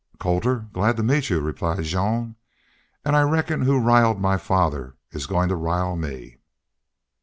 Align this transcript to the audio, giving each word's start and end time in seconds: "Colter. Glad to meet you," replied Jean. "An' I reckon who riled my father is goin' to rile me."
"Colter. 0.19 0.61
Glad 0.73 0.97
to 0.97 1.03
meet 1.03 1.29
you," 1.29 1.41
replied 1.41 1.83
Jean. 1.83 2.35
"An' 3.05 3.13
I 3.13 3.21
reckon 3.21 3.61
who 3.61 3.79
riled 3.79 4.19
my 4.19 4.35
father 4.37 4.95
is 5.11 5.27
goin' 5.27 5.47
to 5.49 5.55
rile 5.55 5.95
me." 5.95 6.39